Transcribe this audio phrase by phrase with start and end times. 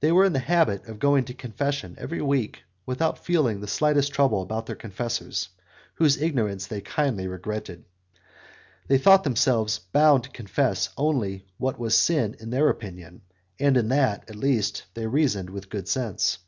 [0.00, 4.12] They were in the habit of going to confession every week, without feeling the slightest
[4.12, 5.48] trouble about their confessors,
[5.94, 7.86] whose ignorance they kindly regretted.
[8.88, 13.22] They thought themselves bound to confess only what was a sin in their own opinion,
[13.58, 16.40] and in that, at least, they reasoned with good sense.